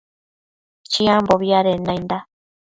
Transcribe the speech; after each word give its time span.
Chiambobi 0.91 1.49
adenda 1.59 1.87
nainda 1.91 2.17